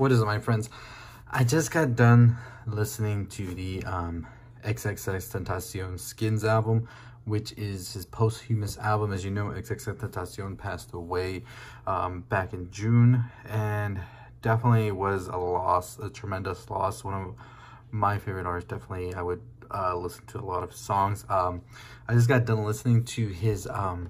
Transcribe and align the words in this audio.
What 0.00 0.12
is 0.12 0.22
it, 0.22 0.24
my 0.24 0.38
friends? 0.38 0.70
I 1.30 1.44
just 1.44 1.70
got 1.70 1.94
done 1.94 2.38
listening 2.66 3.26
to 3.26 3.46
the 3.48 3.84
um, 3.84 4.26
XXX 4.64 5.44
Tentacion 5.44 6.00
Skins 6.00 6.42
album, 6.42 6.88
which 7.26 7.52
is 7.58 7.92
his 7.92 8.06
posthumous 8.06 8.78
album. 8.78 9.12
As 9.12 9.26
you 9.26 9.30
know, 9.30 9.48
XXX 9.48 9.98
Tentacion 9.98 10.56
passed 10.56 10.94
away 10.94 11.42
um, 11.86 12.22
back 12.30 12.54
in 12.54 12.70
June, 12.70 13.24
and 13.46 14.00
definitely 14.40 14.90
was 14.90 15.26
a 15.26 15.36
loss, 15.36 15.98
a 15.98 16.08
tremendous 16.08 16.70
loss. 16.70 17.04
One 17.04 17.12
of 17.12 17.34
my 17.90 18.16
favorite 18.16 18.46
artists, 18.46 18.70
definitely. 18.70 19.12
I 19.12 19.20
would 19.20 19.42
uh, 19.70 19.94
listen 19.98 20.24
to 20.28 20.38
a 20.38 20.46
lot 20.46 20.62
of 20.62 20.74
songs. 20.74 21.26
Um, 21.28 21.60
I 22.08 22.14
just 22.14 22.26
got 22.26 22.46
done 22.46 22.64
listening 22.64 23.04
to 23.04 23.28
his 23.28 23.66
um, 23.66 24.08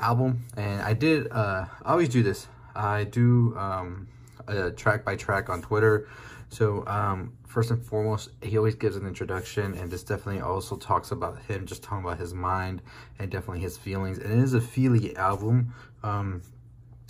album, 0.00 0.46
and 0.56 0.82
I 0.82 0.92
did, 0.92 1.30
uh, 1.30 1.66
I 1.84 1.92
always 1.92 2.08
do 2.08 2.24
this. 2.24 2.48
I 2.74 3.04
do 3.04 3.56
um, 3.56 4.08
a 4.46 4.70
track 4.70 5.04
by 5.04 5.16
track 5.16 5.48
on 5.48 5.62
Twitter. 5.62 6.08
So 6.48 6.86
um, 6.86 7.32
first 7.46 7.70
and 7.70 7.84
foremost, 7.84 8.30
he 8.42 8.58
always 8.58 8.74
gives 8.74 8.96
an 8.96 9.06
introduction 9.06 9.74
and 9.74 9.90
this 9.90 10.02
definitely 10.02 10.40
also 10.40 10.76
talks 10.76 11.10
about 11.10 11.42
him, 11.42 11.66
just 11.66 11.82
talking 11.82 12.04
about 12.04 12.18
his 12.18 12.34
mind 12.34 12.82
and 13.18 13.30
definitely 13.30 13.60
his 13.60 13.76
feelings. 13.76 14.18
And 14.18 14.32
it 14.32 14.38
is 14.38 14.54
a 14.54 14.60
feely 14.60 15.16
album. 15.16 15.74
Um, 16.02 16.42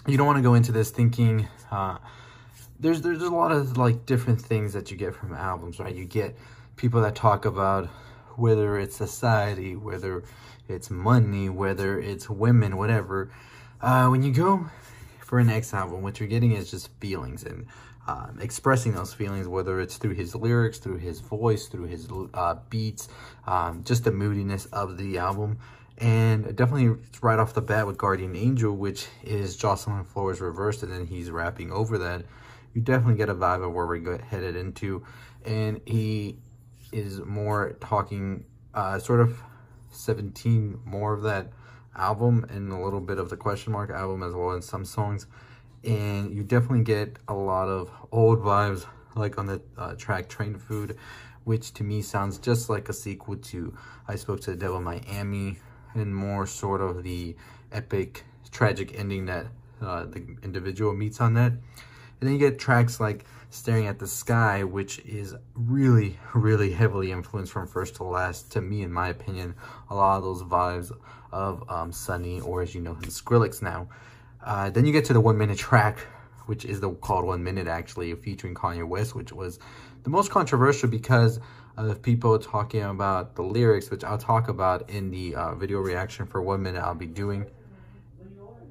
you 0.07 0.17
don't 0.17 0.27
want 0.27 0.39
to 0.39 0.43
go 0.43 0.55
into 0.55 0.73
this 0.73 0.91
thinking, 0.91 1.49
uh, 1.71 1.99
there's, 2.79 3.03
there's 3.03 3.23
a 3.23 3.31
lot 3.31 3.53
of 3.53 3.77
like 3.77 4.07
different 4.07 4.41
things 4.41 4.73
that 4.73 4.91
you 4.91 4.97
get 4.97 5.15
from 5.15 5.35
albums, 5.35 5.79
right? 5.79 5.95
You 5.95 6.05
get 6.05 6.37
people 6.77 7.03
that 7.03 7.15
talk 7.15 7.45
about 7.45 7.89
whether 8.37 8.79
it's 8.79 8.97
society, 8.97 9.77
whether 9.77 10.25
it's 10.69 10.91
money, 10.91 11.49
whether 11.49 12.01
it's 12.01 12.29
women, 12.29 12.77
whatever. 12.77 13.31
Uh, 13.81 14.09
when 14.09 14.23
you 14.23 14.33
go 14.33 14.67
for 15.35 15.41
an 15.41 15.51
X 15.51 15.75
album, 15.75 16.01
what 16.01 16.21
you're 16.21 16.29
getting 16.29 16.53
is 16.53 16.71
just 16.71 16.89
feelings 17.01 17.43
and 17.43 17.67
um, 18.07 18.39
expressing 18.41 18.93
those 18.93 19.13
feelings, 19.13 19.49
whether 19.49 19.81
it's 19.81 19.97
through 19.97 20.15
his 20.15 20.33
lyrics, 20.37 20.79
through 20.79 20.99
his 20.99 21.19
voice, 21.19 21.67
through 21.67 21.87
his 21.87 22.07
uh, 22.35 22.55
beats, 22.71 23.09
um, 23.49 23.83
just 23.83 24.05
the 24.05 24.13
moodiness 24.13 24.67
of 24.67 24.97
the 24.97 25.19
album. 25.19 25.59
And 25.99 26.55
definitely 26.55 27.03
right 27.21 27.37
off 27.41 27.53
the 27.53 27.63
bat 27.63 27.85
with 27.85 27.99
Guardian 27.99 28.37
Angel, 28.37 28.77
which 28.77 29.09
is 29.25 29.57
Jocelyn 29.57 30.05
Flores 30.05 30.41
reversed, 30.41 30.85
and 30.85 30.93
then 30.93 31.05
he's 31.05 31.33
rapping 31.33 31.73
over 31.73 31.99
that. 31.99 32.25
You 32.73 32.81
definitely 32.81 33.17
get 33.17 33.29
a 33.29 33.35
vibe 33.35 33.67
of 33.67 33.73
where 33.73 33.89
we're 33.89 34.23
headed 34.23 34.55
into. 34.55 35.05
And 35.45 35.81
he 35.85 36.39
is 36.93 37.19
more 37.19 37.73
talking 37.81 38.45
uh, 38.73 39.01
sort 39.01 39.19
of 39.19 39.43
17 39.91 40.79
more 40.85 41.13
of 41.13 41.23
that 41.23 41.49
album 41.97 42.47
and 42.49 42.73
a 42.73 42.79
little 42.79 43.01
bit 43.01 43.19
of 43.19 43.31
the 43.31 43.37
question 43.37 43.73
mark 43.73 43.91
album 43.91 44.23
as 44.23 44.35
well 44.35 44.53
in 44.53 44.63
some 44.63 44.85
songs. 44.85 45.27
And 45.83 46.35
you 46.35 46.43
definitely 46.43 46.85
get 46.85 47.19
a 47.29 47.35
lot 47.35 47.69
of 47.69 47.91
old 48.11 48.41
vibes 48.41 48.87
like 49.17 49.39
on 49.39 49.47
the 49.47 49.61
uh, 49.77 49.95
track 49.95 50.29
train 50.29 50.57
food 50.57 50.97
which 51.45 51.73
to 51.75 51.85
me 51.85 52.03
sounds 52.03 52.39
just 52.39 52.69
like 52.69 52.89
a 52.89 52.93
sequel 52.93 53.37
to 53.37 53.77
i 54.09 54.17
spoke 54.17 54.41
to 54.41 54.51
the 54.51 54.57
devil 54.57 54.81
miami 54.81 55.59
and 55.95 56.15
more 56.15 56.47
sort 56.47 56.81
of 56.81 57.03
the 57.03 57.37
epic 57.71 58.25
tragic 58.51 58.99
ending 58.99 59.27
that 59.27 59.47
uh, 59.81 60.05
the 60.05 60.25
individual 60.43 60.93
meets 60.93 61.21
on 61.21 61.35
that 61.35 61.53
and 62.21 62.29
then 62.29 62.33
you 62.33 62.39
get 62.39 62.59
tracks 62.59 63.01
like 63.01 63.25
Staring 63.51 63.87
at 63.87 64.01
the 64.01 64.07
Sky, 64.07 64.65
which 64.65 64.99
is 65.01 65.35
really, 65.55 66.19
really 66.35 66.73
heavily 66.73 67.13
influenced 67.13 67.53
from 67.53 67.69
first 67.69 67.95
to 67.97 68.05
last, 68.05 68.51
to 68.53 68.61
me, 68.61 68.83
in 68.83 68.93
my 68.93 69.09
opinion. 69.09 69.55
A 69.91 69.95
lot 69.95 70.17
of 70.17 70.25
those 70.25 70.43
vibes 70.43 70.91
of 71.31 71.63
um, 71.71 71.93
Sonny, 71.93 72.41
or 72.41 72.63
as 72.63 72.75
you 72.75 72.81
know, 72.81 72.95
Skrillex 72.95 73.63
now. 73.63 73.89
Uh, 74.45 74.71
then 74.71 74.85
you 74.85 74.93
get 74.93 75.05
to 75.05 75.13
the 75.13 75.21
one 75.21 75.39
minute 75.39 75.59
track, 75.59 76.01
which 76.47 76.65
is 76.65 76.81
the 76.81 76.91
called 76.91 77.25
One 77.25 77.45
Minute, 77.45 77.69
actually, 77.69 78.13
featuring 78.15 78.55
Kanye 78.55 78.87
West, 78.87 79.15
which 79.15 79.33
was 79.33 79.59
the 80.03 80.11
most 80.11 80.31
controversial 80.31 80.89
because 80.89 81.39
of 81.77 82.03
people 82.03 82.39
talking 82.39 82.83
about 82.83 83.37
the 83.37 83.43
lyrics, 83.43 83.91
which 83.91 84.05
I'll 84.05 84.19
talk 84.19 84.49
about 84.49 84.91
in 84.91 85.11
the 85.11 85.35
uh, 85.35 85.55
video 85.55 85.79
reaction 85.79 86.27
for 86.27 86.43
One 86.43 86.63
Minute 86.63 86.81
I'll 86.81 86.95
be 86.95 87.07
doing. 87.07 87.47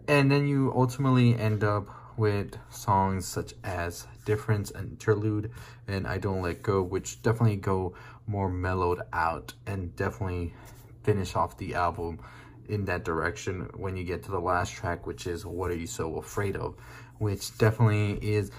And 0.08 0.30
then 0.30 0.48
you 0.48 0.74
ultimately 0.76 1.38
end 1.38 1.64
up 1.64 1.88
with 2.18 2.58
songs 2.70 3.28
such 3.28 3.54
as 3.64 4.08
Difference 4.26 4.72
and 4.72 4.92
Interlude 4.92 5.52
and 5.88 6.08
I 6.08 6.18
Don't 6.18 6.42
Let 6.42 6.64
Go, 6.64 6.82
which 6.82 7.22
definitely 7.22 7.58
go 7.58 7.94
more 8.28 8.50
mellowed 8.50 9.02
out 9.12 9.54
and 9.66 9.96
definitely 9.96 10.54
finish 11.04 11.36
off 11.36 11.58
the 11.58 11.76
album 11.76 12.20
in 12.70 12.86
that 12.86 13.04
direction 13.04 13.70
when 13.76 13.98
you 13.98 14.04
get 14.04 14.24
to 14.24 14.32
the 14.32 14.40
last 14.40 14.74
track, 14.74 15.06
which 15.06 15.28
is 15.28 15.46
What 15.46 15.72
Are 15.72 15.76
You 15.76 15.88
So 15.88 16.18
Afraid 16.18 16.56
Of, 16.56 16.76
which 17.18 17.58
definitely 17.58 18.14
is 18.22 18.52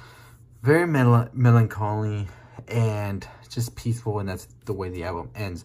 very 0.62 0.86
mel 0.86 1.28
melancholy 1.32 2.28
and 2.68 3.26
just 3.48 3.76
peaceful, 3.76 4.18
and 4.18 4.28
that's 4.28 4.46
the 4.64 4.72
way 4.72 4.88
the 4.88 5.04
album 5.04 5.30
ends 5.34 5.64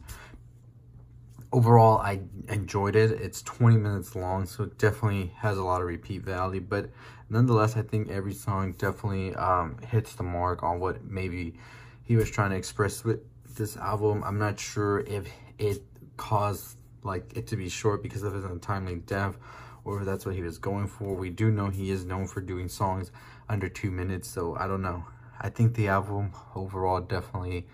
overall, 1.51 1.99
I 1.99 2.21
enjoyed 2.47 2.95
it. 2.95 3.11
It's 3.11 3.41
20 3.41 3.77
minutes 3.77 4.15
long, 4.15 4.45
so 4.45 4.63
it 4.63 4.77
definitely 4.77 5.33
has 5.37 5.57
a 5.57 5.63
lot 5.63 5.81
of 5.81 5.87
repeat 5.87 6.23
value. 6.23 6.61
But 6.61 6.89
nonetheless, 7.29 7.75
I 7.75 7.81
think 7.81 8.09
every 8.09 8.33
song 8.33 8.73
definitely 8.73 9.35
um, 9.35 9.77
hits 9.87 10.15
the 10.15 10.23
mark 10.23 10.63
on 10.63 10.79
what 10.79 11.03
maybe 11.03 11.55
he 12.03 12.15
was 12.15 12.29
trying 12.29 12.51
to 12.51 12.55
express 12.55 13.03
with 13.03 13.19
this 13.55 13.77
album. 13.77 14.23
I'm 14.23 14.37
not 14.37 14.59
sure 14.59 15.01
if 15.01 15.27
it 15.57 15.83
caused 16.17 16.77
like 17.03 17.31
it 17.35 17.47
to 17.47 17.55
be 17.55 17.69
short 17.69 18.03
because 18.03 18.23
of 18.23 18.33
his 18.33 18.43
untimely 18.43 18.95
death 18.95 19.37
or 19.85 19.99
if 19.99 20.05
that's 20.05 20.25
what 20.25 20.35
he 20.35 20.41
was 20.41 20.57
going 20.57 20.87
for. 20.87 21.13
We 21.15 21.29
do 21.29 21.51
know 21.51 21.69
he 21.69 21.91
is 21.91 22.05
known 22.05 22.27
for 22.27 22.41
doing 22.41 22.67
songs 22.67 23.11
under 23.47 23.69
two 23.69 23.89
minutes, 23.89 24.27
so 24.27 24.55
I 24.55 24.67
don't 24.67 24.81
know. 24.81 25.05
I 25.39 25.49
think 25.49 25.75
the 25.75 25.87
album 25.87 26.33
overall 26.55 26.99
definitely 26.99 27.67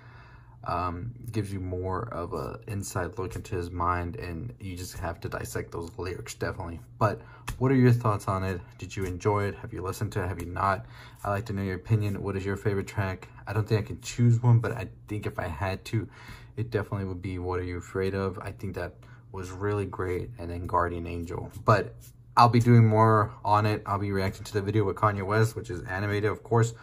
um, 0.68 1.12
gives 1.32 1.52
you 1.52 1.60
more 1.60 2.08
of 2.14 2.34
a 2.34 2.60
inside 2.68 3.18
look 3.18 3.36
into 3.36 3.56
his 3.56 3.72
mind 3.72 4.16
and 4.16 4.54
you 4.60 4.76
just 4.76 4.98
have 4.98 5.20
to 5.22 5.30
dissect 5.30 5.72
those 5.72 5.92
lyrics 5.98 6.34
definitely. 6.34 6.80
But 6.98 7.22
what 7.58 7.72
are 7.72 7.76
your 7.76 7.92
thoughts 7.92 8.28
on 8.28 8.44
it? 8.44 8.62
Did 8.78 8.96
you 8.96 9.06
enjoy 9.06 9.46
it? 9.46 9.56
Have 9.56 9.74
you 9.74 9.82
listened 9.82 10.12
to 10.14 10.24
it? 10.24 10.28
Have 10.28 10.42
you 10.42 10.48
not? 10.48 10.86
I 11.24 11.30
like 11.30 11.46
to 11.48 11.54
know 11.54 11.62
your 11.62 11.76
opinion. 11.76 12.22
What 12.22 12.36
is 12.36 12.46
your 12.46 12.58
favorite 12.58 12.88
track? 12.88 13.28
I 13.48 13.54
don't 13.54 13.68
think 13.68 13.80
i 13.80 13.88
can 13.88 14.02
choose 14.02 14.42
one 14.42 14.60
but 14.60 14.72
i 14.72 14.88
think 15.08 15.28
if 15.28 15.38
i 15.38 15.48
had 15.48 15.86
to 15.86 16.10
it 16.58 16.72
definitely 16.72 17.06
would 17.06 17.22
be 17.22 17.38
what 17.38 17.60
are 17.60 17.64
you 17.64 17.78
afraid 17.78 18.14
of? 18.14 18.40
I 18.40 18.52
think 18.52 18.76
that 18.76 18.94
was 19.32 19.52
really 19.52 19.86
great. 19.86 20.30
And 20.40 20.50
then 20.50 20.68
guardian 20.68 21.06
angel. 21.08 21.52
But 21.64 21.96
i'll 22.38 22.50
be 22.50 22.60
doing 22.60 22.86
more 22.86 23.34
on 23.44 23.66
it. 23.66 23.82
I'll 23.86 24.00
be 24.00 24.12
reacting 24.12 24.44
to 24.46 24.54
the 24.54 24.62
video 24.62 24.84
with 24.84 24.96
kanye 24.96 25.26
west 25.26 25.56
which 25.56 25.70
is 25.70 25.82
animated 25.84 26.30
of 26.30 26.44
course. 26.44 26.74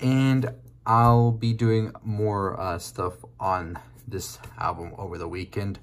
And 0.00 0.52
I'll 0.86 1.32
be 1.32 1.52
doing 1.52 1.92
more 2.02 2.60
uh, 2.60 2.78
stuff 2.78 3.14
on 3.40 3.78
this 4.06 4.38
album 4.58 4.92
over 4.98 5.18
the 5.18 5.28
weekend. 5.28 5.78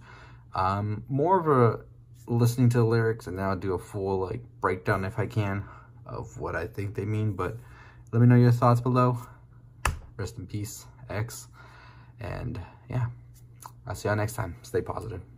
Um, 0.53 1.03
more 1.09 1.39
of 1.39 1.47
a 1.47 1.85
listening 2.28 2.69
to 2.69 2.78
the 2.78 2.84
lyrics 2.84 3.28
and 3.28 3.38
then 3.38 3.45
I'll 3.45 3.57
do 3.57 3.73
a 3.73 3.79
full 3.79 4.19
like 4.19 4.41
breakdown 4.62 5.03
if 5.03 5.17
I 5.17 5.25
can 5.25 5.63
of 6.06 6.39
what 6.39 6.56
I 6.56 6.67
think 6.67 6.95
they 6.95 7.06
mean. 7.06 7.34
But 7.34 7.57
let 8.12 8.22
me 8.22 8.28
know 8.28 8.35
your 8.35 8.51
thoughts 8.51 8.81
below. 8.81 9.17
Rest 10.17 10.38
in 10.38 10.45
peace, 10.45 10.85
X. 11.09 11.47
And 12.19 12.59
yeah, 12.89 13.07
I'll 13.88 13.95
see 13.95 14.07
y'all 14.07 14.18
next 14.18 14.33
time. 14.33 14.56
Stay 14.62 14.81
positive. 14.81 15.31